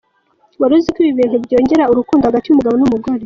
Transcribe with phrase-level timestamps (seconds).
[0.59, 3.19] Wari uzi ko ibi bintu byongera urukundo hagati y’umugabo n’umugore.